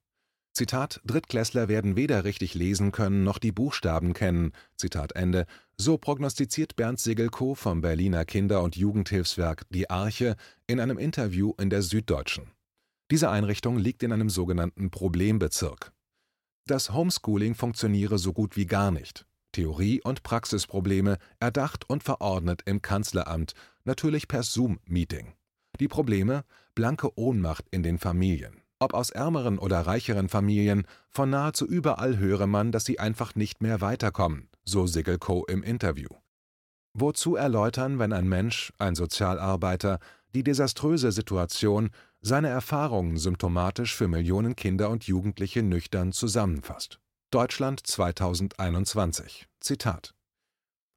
Zitat 0.52 1.00
Drittklässler 1.06 1.68
werden 1.68 1.96
weder 1.96 2.24
richtig 2.24 2.54
lesen 2.54 2.92
können 2.92 3.24
noch 3.24 3.38
die 3.38 3.52
Buchstaben 3.52 4.12
kennen. 4.12 4.52
Zitat 4.76 5.12
Ende. 5.12 5.46
So 5.78 5.96
prognostiziert 5.96 6.76
Bernd 6.76 7.00
Segelko 7.00 7.54
vom 7.54 7.80
Berliner 7.80 8.26
Kinder- 8.26 8.62
und 8.62 8.76
Jugendhilfswerk 8.76 9.64
Die 9.70 9.88
Arche 9.88 10.36
in 10.66 10.78
einem 10.78 10.98
Interview 10.98 11.54
in 11.58 11.70
der 11.70 11.80
Süddeutschen. 11.80 12.50
Diese 13.10 13.30
Einrichtung 13.30 13.78
liegt 13.78 14.02
in 14.02 14.12
einem 14.12 14.28
sogenannten 14.28 14.90
Problembezirk. 14.90 15.92
Das 16.66 16.92
Homeschooling 16.92 17.54
funktioniere 17.54 18.18
so 18.18 18.34
gut 18.34 18.56
wie 18.56 18.66
gar 18.66 18.90
nicht. 18.90 19.26
Theorie- 19.52 20.02
und 20.02 20.22
Praxisprobleme 20.22 21.18
erdacht 21.40 21.88
und 21.88 22.02
verordnet 22.02 22.62
im 22.66 22.82
Kanzleramt, 22.82 23.54
natürlich 23.84 24.28
per 24.28 24.42
Zoom-Meeting. 24.42 25.34
Die 25.80 25.88
Probleme? 25.88 26.44
Blanke 26.74 27.18
Ohnmacht 27.18 27.66
in 27.70 27.82
den 27.82 27.98
Familien. 27.98 28.61
Ob 28.82 28.94
aus 28.94 29.10
ärmeren 29.10 29.60
oder 29.60 29.86
reicheren 29.86 30.28
Familien, 30.28 30.88
von 31.08 31.30
nahezu 31.30 31.64
überall 31.64 32.18
höre 32.18 32.48
man, 32.48 32.72
dass 32.72 32.84
sie 32.84 32.98
einfach 32.98 33.36
nicht 33.36 33.62
mehr 33.62 33.80
weiterkommen, 33.80 34.48
so 34.64 34.88
Siggelko 34.88 35.44
im 35.46 35.62
Interview. 35.62 36.08
Wozu 36.92 37.36
erläutern, 37.36 38.00
wenn 38.00 38.12
ein 38.12 38.28
Mensch, 38.28 38.72
ein 38.78 38.96
Sozialarbeiter, 38.96 40.00
die 40.34 40.42
desaströse 40.42 41.12
Situation, 41.12 41.90
seine 42.22 42.48
Erfahrungen 42.48 43.18
symptomatisch 43.18 43.94
für 43.94 44.08
Millionen 44.08 44.56
Kinder 44.56 44.90
und 44.90 45.04
Jugendliche 45.04 45.62
nüchtern 45.62 46.10
zusammenfasst? 46.10 46.98
Deutschland 47.30 47.86
2021. 47.86 49.46
Zitat. 49.60 50.12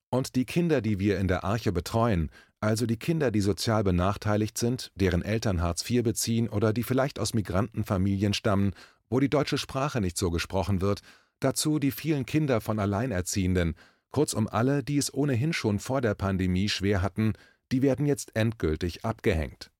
Und 0.09 0.35
die 0.35 0.45
Kinder, 0.45 0.81
die 0.81 0.97
wir 0.97 1.19
in 1.19 1.27
der 1.27 1.43
Arche 1.43 1.71
betreuen, 1.71 2.31
also 2.65 2.85
die 2.85 2.97
Kinder, 2.97 3.31
die 3.31 3.41
sozial 3.41 3.83
benachteiligt 3.83 4.57
sind, 4.57 4.91
deren 4.95 5.21
Eltern 5.21 5.61
Hartz 5.61 5.87
IV 5.89 6.03
beziehen 6.03 6.49
oder 6.49 6.73
die 6.73 6.83
vielleicht 6.83 7.19
aus 7.19 7.33
Migrantenfamilien 7.33 8.33
stammen, 8.33 8.73
wo 9.09 9.19
die 9.19 9.29
deutsche 9.29 9.57
Sprache 9.57 10.01
nicht 10.01 10.17
so 10.17 10.31
gesprochen 10.31 10.81
wird, 10.81 11.01
dazu 11.39 11.79
die 11.79 11.91
vielen 11.91 12.25
Kinder 12.25 12.61
von 12.61 12.79
Alleinerziehenden, 12.79 13.75
kurzum 14.09 14.47
alle, 14.47 14.83
die 14.83 14.97
es 14.97 15.13
ohnehin 15.13 15.53
schon 15.53 15.79
vor 15.79 16.01
der 16.01 16.15
Pandemie 16.15 16.67
schwer 16.67 17.01
hatten, 17.01 17.33
die 17.71 17.81
werden 17.81 18.05
jetzt 18.05 18.35
endgültig 18.35 19.05
abgehängt. 19.05 19.71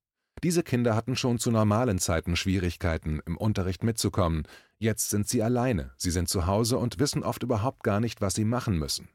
Diese 0.44 0.62
Kinder 0.62 0.96
hatten 0.96 1.16
schon 1.16 1.40
zu 1.40 1.50
normalen 1.50 1.98
Zeiten 1.98 2.36
Schwierigkeiten, 2.36 3.20
im 3.26 3.38
Unterricht 3.38 3.84
mitzukommen. 3.84 4.44
Jetzt 4.78 5.10
sind 5.10 5.28
sie 5.28 5.42
alleine, 5.42 5.92
sie 5.98 6.12
sind 6.12 6.30
zu 6.30 6.46
Hause 6.46 6.78
und 6.78 7.00
wissen 7.00 7.24
oft 7.24 7.42
überhaupt 7.42 7.84
gar 7.84 8.00
nicht, 8.00 8.22
was 8.22 8.36
sie 8.36 8.46
machen 8.46 8.78
müssen. 8.78 9.10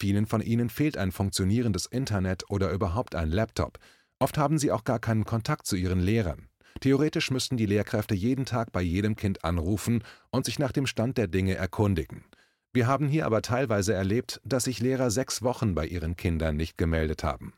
Vielen 0.00 0.26
von 0.26 0.40
ihnen 0.40 0.70
fehlt 0.70 0.96
ein 0.96 1.12
funktionierendes 1.12 1.86
Internet 1.86 2.50
oder 2.50 2.70
überhaupt 2.70 3.14
ein 3.14 3.30
Laptop. 3.30 3.78
Oft 4.18 4.38
haben 4.38 4.58
sie 4.58 4.72
auch 4.72 4.84
gar 4.84 4.98
keinen 4.98 5.24
Kontakt 5.24 5.66
zu 5.66 5.76
ihren 5.76 6.00
Lehrern. 6.00 6.48
Theoretisch 6.80 7.30
müssten 7.30 7.56
die 7.56 7.66
Lehrkräfte 7.66 8.14
jeden 8.14 8.44
Tag 8.44 8.72
bei 8.72 8.82
jedem 8.82 9.16
Kind 9.16 9.44
anrufen 9.44 10.02
und 10.30 10.44
sich 10.44 10.58
nach 10.58 10.72
dem 10.72 10.86
Stand 10.86 11.18
der 11.18 11.28
Dinge 11.28 11.54
erkundigen. 11.54 12.24
Wir 12.72 12.88
haben 12.88 13.06
hier 13.08 13.26
aber 13.26 13.40
teilweise 13.42 13.94
erlebt, 13.94 14.40
dass 14.44 14.64
sich 14.64 14.80
Lehrer 14.80 15.10
sechs 15.10 15.42
Wochen 15.42 15.74
bei 15.74 15.86
ihren 15.86 16.16
Kindern 16.16 16.56
nicht 16.56 16.76
gemeldet 16.76 17.22
haben. 17.22 17.54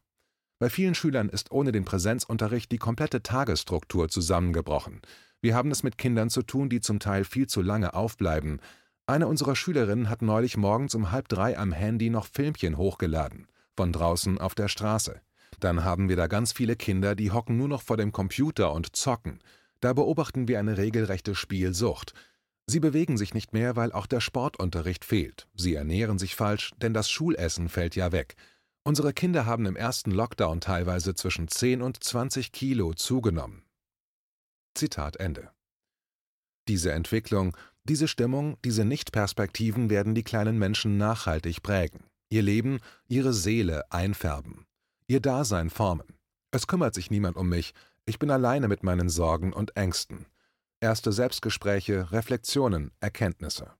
Bei 0.58 0.68
vielen 0.70 0.94
Schülern 0.94 1.28
ist 1.28 1.50
ohne 1.50 1.72
den 1.72 1.84
Präsenzunterricht 1.84 2.70
die 2.70 2.78
komplette 2.78 3.22
Tagesstruktur 3.22 4.08
zusammengebrochen. 4.08 5.00
Wir 5.40 5.54
haben 5.54 5.70
es 5.70 5.82
mit 5.82 5.98
Kindern 5.98 6.30
zu 6.30 6.42
tun, 6.42 6.68
die 6.68 6.80
zum 6.80 6.98
Teil 6.98 7.24
viel 7.24 7.46
zu 7.46 7.62
lange 7.62 7.94
aufbleiben, 7.94 8.60
eine 9.06 9.28
unserer 9.28 9.54
Schülerinnen 9.54 10.08
hat 10.08 10.22
neulich 10.22 10.56
morgens 10.56 10.94
um 10.94 11.12
halb 11.12 11.28
drei 11.28 11.56
am 11.56 11.72
Handy 11.72 12.10
noch 12.10 12.26
Filmchen 12.26 12.76
hochgeladen, 12.76 13.46
von 13.76 13.92
draußen 13.92 14.38
auf 14.38 14.54
der 14.54 14.68
Straße. 14.68 15.20
Dann 15.60 15.84
haben 15.84 16.08
wir 16.08 16.16
da 16.16 16.26
ganz 16.26 16.52
viele 16.52 16.76
Kinder, 16.76 17.14
die 17.14 17.30
hocken 17.30 17.56
nur 17.56 17.68
noch 17.68 17.82
vor 17.82 17.96
dem 17.96 18.12
Computer 18.12 18.72
und 18.72 18.96
zocken. 18.96 19.40
Da 19.80 19.92
beobachten 19.92 20.48
wir 20.48 20.58
eine 20.58 20.76
regelrechte 20.76 21.34
Spielsucht. 21.34 22.14
Sie 22.66 22.80
bewegen 22.80 23.16
sich 23.16 23.32
nicht 23.32 23.52
mehr, 23.52 23.76
weil 23.76 23.92
auch 23.92 24.06
der 24.06 24.20
Sportunterricht 24.20 25.04
fehlt. 25.04 25.46
Sie 25.54 25.74
ernähren 25.74 26.18
sich 26.18 26.34
falsch, 26.34 26.72
denn 26.78 26.92
das 26.92 27.08
Schulessen 27.08 27.68
fällt 27.68 27.94
ja 27.94 28.10
weg. 28.10 28.34
Unsere 28.82 29.12
Kinder 29.12 29.46
haben 29.46 29.66
im 29.66 29.76
ersten 29.76 30.10
Lockdown 30.10 30.60
teilweise 30.60 31.14
zwischen 31.14 31.48
10 31.48 31.80
und 31.80 32.02
20 32.02 32.50
Kilo 32.50 32.92
zugenommen. 32.94 33.62
Zitat 34.74 35.16
Ende. 35.16 35.50
Diese 36.68 36.92
Entwicklung, 36.92 37.56
diese 37.86 38.08
Stimmung, 38.08 38.58
diese 38.64 38.84
Nichtperspektiven 38.84 39.90
werden 39.90 40.14
die 40.14 40.24
kleinen 40.24 40.58
Menschen 40.58 40.96
nachhaltig 40.98 41.62
prägen, 41.62 42.04
ihr 42.28 42.42
Leben, 42.42 42.80
ihre 43.08 43.32
Seele 43.32 43.90
einfärben, 43.90 44.66
ihr 45.06 45.20
Dasein 45.20 45.70
formen. 45.70 46.18
Es 46.50 46.66
kümmert 46.66 46.94
sich 46.94 47.10
niemand 47.10 47.36
um 47.36 47.48
mich, 47.48 47.72
ich 48.04 48.18
bin 48.18 48.30
alleine 48.30 48.68
mit 48.68 48.82
meinen 48.82 49.08
Sorgen 49.08 49.52
und 49.52 49.76
Ängsten. 49.76 50.26
Erste 50.80 51.12
Selbstgespräche, 51.12 52.12
Reflexionen, 52.12 52.92
Erkenntnisse. 53.00 53.72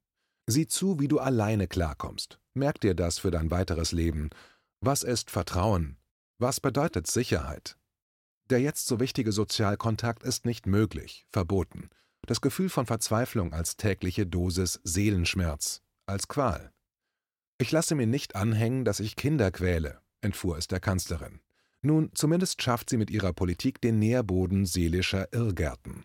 Sieh 0.47 0.67
zu, 0.67 0.99
wie 0.99 1.09
du 1.09 1.19
alleine 1.19 1.69
klarkommst. 1.69 2.41
Merk 2.55 2.81
dir 2.81 2.95
das 2.95 3.19
für 3.19 3.31
dein 3.31 3.51
weiteres 3.51 3.93
Leben. 3.93 4.31
Was 4.81 5.03
ist 5.03 5.31
Vertrauen? 5.31 5.97
Was 6.39 6.61
bedeutet 6.61 7.07
Sicherheit? 7.07 7.77
Der 8.51 8.61
jetzt 8.61 8.87
so 8.87 9.01
wichtige 9.01 9.33
Sozialkontakt 9.33 10.23
ist 10.23 10.47
nicht 10.47 10.67
möglich, 10.67 11.27
verboten. 11.31 11.91
Das 12.27 12.41
Gefühl 12.41 12.69
von 12.69 12.87
Verzweiflung 12.87 13.53
als 13.53 13.77
tägliche 13.77 14.27
Dosis 14.27 14.81
Seelenschmerz, 14.83 15.81
als 16.07 16.27
Qual. 16.27 16.73
Ich 17.59 17.71
lasse 17.71 17.95
mir 17.95 18.09
nicht 18.09 18.35
anhängen, 18.35 18.85
dass 18.85 18.99
ich 18.99 19.15
Kinder 19.15 19.53
quäle, 19.53 20.01
entfuhr 20.21 20.59
es 20.59 20.67
der 20.67 20.81
Kanzlerin. 20.81 21.41
Nun, 21.83 22.11
zumindest 22.15 22.63
schafft 22.63 22.91
sie 22.91 22.97
mit 22.97 23.11
ihrer 23.11 23.33
Politik 23.33 23.81
den 23.81 24.01
Nährboden 24.01 24.67
seelischer 24.67 25.33
Irrgärten. 25.33 26.05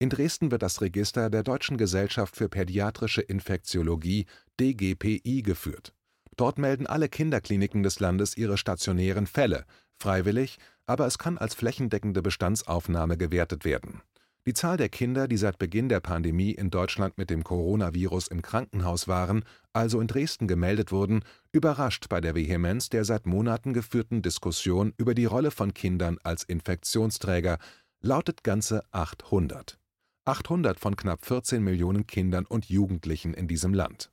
In 0.00 0.10
Dresden 0.10 0.50
wird 0.50 0.62
das 0.62 0.80
Register 0.80 1.30
der 1.30 1.44
Deutschen 1.44 1.76
Gesellschaft 1.76 2.34
für 2.34 2.48
Pädiatrische 2.48 3.22
Infektiologie 3.22 4.26
DGPI 4.58 5.42
geführt. 5.42 5.94
Dort 6.36 6.58
melden 6.58 6.88
alle 6.88 7.08
Kinderkliniken 7.08 7.84
des 7.84 8.00
Landes 8.00 8.36
ihre 8.36 8.58
stationären 8.58 9.28
Fälle, 9.28 9.66
freiwillig, 10.00 10.58
aber 10.86 11.06
es 11.06 11.18
kann 11.18 11.38
als 11.38 11.54
flächendeckende 11.54 12.22
Bestandsaufnahme 12.22 13.16
gewertet 13.16 13.64
werden. 13.64 14.02
Die 14.44 14.54
Zahl 14.54 14.76
der 14.76 14.88
Kinder, 14.88 15.28
die 15.28 15.36
seit 15.36 15.58
Beginn 15.58 15.88
der 15.88 16.00
Pandemie 16.00 16.50
in 16.50 16.70
Deutschland 16.70 17.16
mit 17.16 17.30
dem 17.30 17.44
Coronavirus 17.44 18.26
im 18.26 18.42
Krankenhaus 18.42 19.06
waren, 19.06 19.44
also 19.72 20.00
in 20.00 20.08
Dresden 20.08 20.48
gemeldet 20.48 20.90
wurden, 20.90 21.24
überrascht 21.52 22.08
bei 22.08 22.20
der 22.20 22.34
Vehemenz 22.34 22.88
der 22.88 23.04
seit 23.04 23.24
Monaten 23.24 23.72
geführten 23.72 24.20
Diskussion 24.20 24.94
über 24.96 25.14
die 25.14 25.26
Rolle 25.26 25.52
von 25.52 25.74
Kindern 25.74 26.18
als 26.24 26.42
Infektionsträger, 26.42 27.58
lautet 28.00 28.42
ganze 28.42 28.82
800. 28.90 29.78
800 30.24 30.80
von 30.80 30.96
knapp 30.96 31.24
14 31.24 31.62
Millionen 31.62 32.08
Kindern 32.08 32.44
und 32.44 32.68
Jugendlichen 32.68 33.34
in 33.34 33.46
diesem 33.46 33.74
Land. 33.74 34.10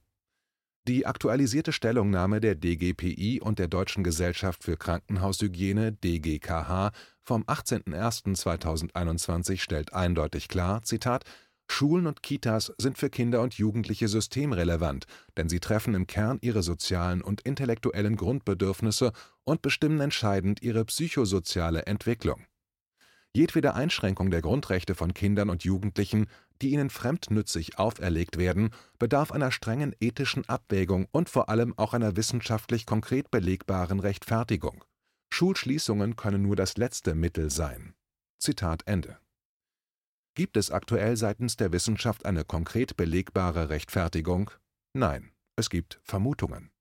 Die 0.89 1.05
aktualisierte 1.05 1.72
Stellungnahme 1.72 2.41
der 2.41 2.55
DGPI 2.55 3.41
und 3.41 3.60
der 3.60 3.67
Deutschen 3.67 4.03
Gesellschaft 4.03 4.63
für 4.63 4.75
Krankenhaushygiene 4.75 5.91
DGKH 5.91 6.93
vom 7.22 7.43
18.01.2021 7.43 9.60
stellt 9.60 9.93
eindeutig 9.93 10.48
klar: 10.48 10.81
Schulen 11.67 12.08
und 12.08 12.24
Kitas 12.24 12.74
sind 12.79 12.98
für 12.98 13.12
Kinder 13.12 13.43
und 13.43 13.53
Jugendliche 13.53 14.08
systemrelevant, 14.08 15.05
denn 15.38 15.48
sie 15.48 15.60
treffen 15.60 15.93
im 15.93 16.08
Kern 16.08 16.39
ihre 16.41 16.63
sozialen 16.63 17.22
und 17.22 17.41
intellektuellen 17.41 18.15
Grundbedürfnisse 18.15 19.12
und 19.43 19.62
bestimmen 19.62 20.00
entscheidend 20.00 20.63
ihre 20.63 20.86
psychosoziale 20.86 21.86
Entwicklung. 21.86 22.48
Jedwede 23.36 23.75
Einschränkung 23.75 24.31
der 24.31 24.41
Grundrechte 24.41 24.96
von 24.96 25.13
Kindern 25.13 25.51
und 25.51 25.63
Jugendlichen, 25.63 26.25
die 26.61 26.71
ihnen 26.71 26.89
fremdnützig 26.89 27.79
auferlegt 27.79 28.37
werden, 28.37 28.71
bedarf 28.97 29.31
einer 29.31 29.51
strengen 29.51 29.95
ethischen 29.99 30.47
Abwägung 30.47 31.07
und 31.11 31.29
vor 31.29 31.49
allem 31.49 31.77
auch 31.77 31.93
einer 31.93 32.15
wissenschaftlich 32.15 32.85
konkret 32.85 33.31
belegbaren 33.31 33.99
Rechtfertigung. 33.99 34.83
Schulschließungen 35.31 36.15
können 36.15 36.41
nur 36.41 36.55
das 36.55 36.77
letzte 36.77 37.15
Mittel 37.15 37.49
sein. 37.49 37.93
Zitat 38.39 38.83
Ende. 38.85 39.19
Gibt 40.35 40.57
es 40.57 40.71
aktuell 40.71 41.17
seitens 41.17 41.57
der 41.57 41.72
Wissenschaft 41.72 42.25
eine 42.25 42.45
konkret 42.45 42.95
belegbare 42.98 43.69
Rechtfertigung? 43.69 44.51
Nein, 44.93 45.31
es 45.55 45.69
gibt 45.69 46.00
Vermutungen 46.03 46.72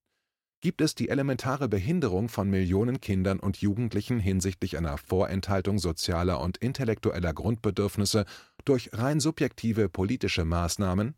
gibt 0.61 0.81
es 0.81 0.95
die 0.95 1.09
elementare 1.09 1.69
Behinderung 1.69 2.29
von 2.29 2.51
Millionen 2.51 3.01
Kindern 3.01 3.39
und 3.39 3.59
Jugendlichen 3.59 4.19
hinsichtlich 4.19 4.77
einer 4.77 4.99
Vorenthaltung 4.99 5.79
sozialer 5.79 6.41
und 6.41 6.57
intellektueller 6.59 7.33
Grundbedürfnisse 7.33 8.25
durch 8.65 8.91
rein 8.93 9.21
subjektive 9.21 9.89
politische 9.89 10.45
Maßnahmen? 10.45 11.15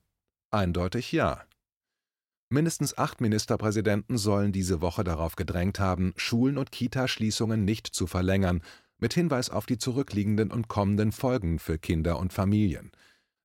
Eindeutig 0.51 1.13
ja. 1.13 1.45
Mindestens 2.49 2.99
acht 2.99 3.21
Ministerpräsidenten 3.21 4.19
sollen 4.19 4.51
diese 4.53 4.81
Woche 4.81 5.05
darauf 5.05 5.37
gedrängt 5.37 5.79
haben, 5.79 6.13
Schulen 6.17 6.59
und 6.59 6.73
Kitaschließungen 6.73 7.65
nicht 7.65 7.87
zu 7.87 8.07
verlängern, 8.09 8.63
mit 8.99 9.15
Hinweis 9.15 9.51
auf 9.51 9.67
die 9.67 9.79
zurückliegenden 9.79 10.51
und 10.51 10.69
kommenden 10.69 11.13
Folgen 11.13 11.59
für 11.59 11.79
Kinder 11.79 12.19
und 12.19 12.33
Familien. 12.33 12.91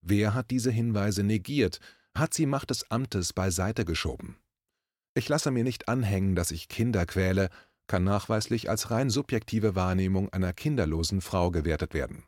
Wer 0.02 0.34
hat 0.34 0.52
diese 0.52 0.72
Hinweise 0.72 1.24
negiert, 1.24 1.80
hat 2.16 2.34
sie 2.34 2.46
Macht 2.46 2.70
des 2.72 2.90
Amtes 2.90 3.34
beiseite 3.34 3.86
geschoben? 3.86 4.38
Ich 5.14 5.30
lasse 5.30 5.52
mir 5.52 5.64
nicht 5.64 5.88
anhängen, 5.88 6.36
dass 6.36 6.52
ich 6.52 6.68
Kinder 6.68 7.06
quäle, 7.06 7.50
kann 7.88 8.04
nachweislich 8.04 8.70
als 8.70 8.92
rein 8.92 9.10
subjektive 9.10 9.76
Wahrnehmung 9.76 10.30
einer 10.30 10.54
kinderlosen 10.54 11.22
Frau 11.22 11.52
gewertet 11.52 11.94
werden. 11.94 12.24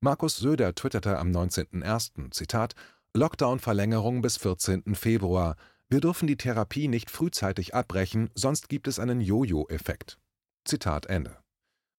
Markus 0.00 0.36
Söder 0.36 0.74
twitterte 0.74 1.18
am 1.18 1.30
19.01. 1.30 2.30
Zitat 2.30 2.74
Lockdown-Verlängerung 3.14 4.20
bis 4.20 4.36
14. 4.36 4.94
Februar. 4.94 5.56
Wir 5.88 6.00
dürfen 6.00 6.26
die 6.26 6.36
Therapie 6.36 6.86
nicht 6.86 7.10
frühzeitig 7.10 7.74
abbrechen, 7.74 8.28
sonst 8.34 8.68
gibt 8.68 8.88
es 8.88 8.98
einen 8.98 9.22
Jojo-Effekt. 9.22 10.18
Zitat 10.66 11.06
Ende. 11.06 11.38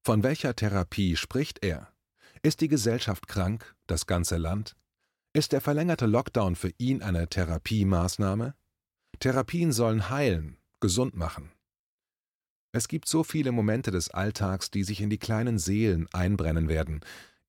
Von 0.04 0.22
welcher 0.22 0.54
Therapie 0.54 1.16
spricht 1.16 1.64
er? 1.64 1.92
Ist 2.42 2.60
die 2.60 2.68
Gesellschaft 2.68 3.26
krank, 3.26 3.74
das 3.88 4.06
ganze 4.06 4.36
Land? 4.36 4.76
Ist 5.32 5.50
der 5.50 5.60
verlängerte 5.60 6.06
Lockdown 6.06 6.54
für 6.54 6.70
ihn 6.78 7.02
eine 7.02 7.28
Therapiemaßnahme? 7.28 8.54
Therapien 9.18 9.72
sollen 9.72 10.08
heilen, 10.08 10.56
gesund 10.80 11.16
machen. 11.16 11.50
Es 12.72 12.86
gibt 12.86 13.08
so 13.08 13.24
viele 13.24 13.50
Momente 13.50 13.90
des 13.90 14.10
Alltags, 14.10 14.70
die 14.70 14.84
sich 14.84 15.00
in 15.00 15.10
die 15.10 15.18
kleinen 15.18 15.58
Seelen 15.58 16.06
einbrennen 16.12 16.68
werden. 16.68 17.00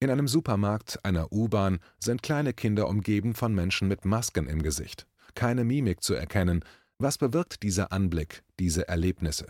In 0.02 0.10
einem 0.10 0.30
Supermarkt, 0.30 1.04
einer 1.04 1.32
U-Bahn 1.34 1.80
sind 2.00 2.24
kleine 2.24 2.54
Kinder 2.54 2.88
umgeben 2.88 3.34
von 3.34 3.54
Menschen 3.54 3.90
mit 3.90 4.06
Masken 4.06 4.48
im 4.48 4.64
Gesicht. 4.64 5.06
Keine 5.36 5.66
Mimik 5.66 6.02
zu 6.02 6.14
erkennen. 6.14 6.64
Was 7.00 7.18
bewirkt 7.18 7.64
dieser 7.64 7.92
Anblick, 7.92 8.44
diese 8.60 8.88
Erlebnisse? 8.88 9.48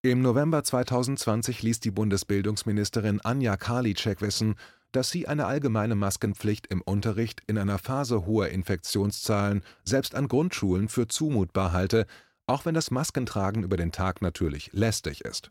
Im 0.00 0.22
November 0.22 0.64
2020 0.64 1.62
ließ 1.62 1.80
die 1.80 1.90
Bundesbildungsministerin 1.90 3.20
Anja 3.20 3.58
Karliczek 3.58 4.22
wissen, 4.22 4.54
dass 4.92 5.10
sie 5.10 5.28
eine 5.28 5.44
allgemeine 5.44 5.96
Maskenpflicht 5.96 6.68
im 6.68 6.80
Unterricht 6.80 7.42
in 7.46 7.58
einer 7.58 7.78
Phase 7.78 8.24
hoher 8.24 8.48
Infektionszahlen 8.48 9.62
selbst 9.84 10.14
an 10.14 10.28
Grundschulen 10.28 10.88
für 10.88 11.08
zumutbar 11.08 11.72
halte, 11.72 12.06
auch 12.46 12.64
wenn 12.64 12.74
das 12.74 12.90
Maskentragen 12.90 13.64
über 13.64 13.76
den 13.76 13.92
Tag 13.92 14.22
natürlich 14.22 14.70
lästig 14.72 15.22
ist. 15.26 15.50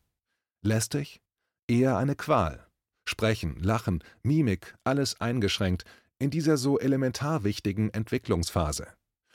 Lästig? 0.64 1.22
Eher 1.68 1.98
eine 1.98 2.16
Qual. 2.16 2.65
Sprechen, 3.06 3.58
Lachen, 3.62 4.04
Mimik, 4.24 4.76
alles 4.84 5.22
eingeschränkt 5.22 5.86
in 6.18 6.30
dieser 6.30 6.58
so 6.58 6.80
elementar 6.80 7.44
wichtigen 7.44 7.90
Entwicklungsphase. 7.90 8.88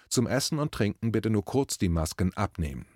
Zum 0.08 0.26
Essen 0.26 0.58
und 0.58 0.72
Trinken 0.72 1.12
bitte 1.12 1.30
nur 1.30 1.44
kurz 1.44 1.78
die 1.78 1.88
Masken 1.88 2.34
abnehmen. 2.34 2.86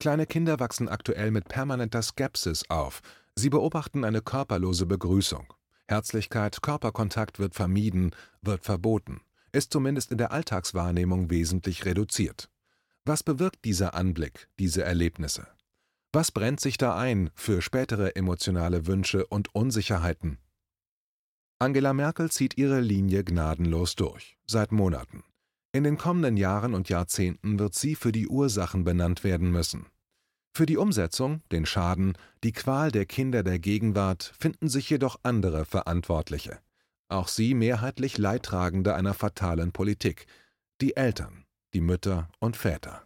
Kleine 0.00 0.26
Kinder 0.26 0.60
wachsen 0.60 0.88
aktuell 0.88 1.30
mit 1.30 1.48
permanenter 1.48 2.02
Skepsis 2.02 2.68
auf. 2.68 3.02
Sie 3.34 3.50
beobachten 3.50 4.04
eine 4.04 4.22
körperlose 4.22 4.86
Begrüßung. 4.86 5.52
Herzlichkeit, 5.88 6.62
Körperkontakt 6.62 7.38
wird 7.38 7.54
vermieden, 7.54 8.10
wird 8.42 8.64
verboten, 8.64 9.20
ist 9.52 9.72
zumindest 9.72 10.10
in 10.10 10.18
der 10.18 10.32
Alltagswahrnehmung 10.32 11.30
wesentlich 11.30 11.84
reduziert. 11.84 12.50
Was 13.04 13.22
bewirkt 13.22 13.64
dieser 13.64 13.94
Anblick, 13.94 14.48
diese 14.58 14.82
Erlebnisse? 14.82 15.46
Was 16.16 16.32
brennt 16.32 16.60
sich 16.60 16.78
da 16.78 16.96
ein 16.96 17.28
für 17.34 17.60
spätere 17.60 18.16
emotionale 18.16 18.86
Wünsche 18.86 19.26
und 19.26 19.54
Unsicherheiten? 19.54 20.38
Angela 21.58 21.92
Merkel 21.92 22.30
zieht 22.30 22.56
ihre 22.56 22.80
Linie 22.80 23.22
gnadenlos 23.22 23.96
durch, 23.96 24.38
seit 24.46 24.72
Monaten. 24.72 25.24
In 25.72 25.84
den 25.84 25.98
kommenden 25.98 26.38
Jahren 26.38 26.72
und 26.72 26.88
Jahrzehnten 26.88 27.58
wird 27.58 27.74
sie 27.74 27.94
für 27.94 28.12
die 28.12 28.28
Ursachen 28.28 28.82
benannt 28.82 29.24
werden 29.24 29.50
müssen. 29.50 29.88
Für 30.54 30.64
die 30.64 30.78
Umsetzung, 30.78 31.42
den 31.52 31.66
Schaden, 31.66 32.16
die 32.42 32.52
Qual 32.52 32.90
der 32.90 33.04
Kinder 33.04 33.42
der 33.42 33.58
Gegenwart 33.58 34.32
finden 34.40 34.70
sich 34.70 34.88
jedoch 34.88 35.20
andere 35.22 35.66
Verantwortliche. 35.66 36.60
Auch 37.10 37.28
sie 37.28 37.52
mehrheitlich 37.52 38.16
Leidtragende 38.16 38.94
einer 38.94 39.12
fatalen 39.12 39.72
Politik. 39.72 40.26
Die 40.80 40.96
Eltern, 40.96 41.44
die 41.74 41.82
Mütter 41.82 42.30
und 42.38 42.56
Väter. 42.56 43.05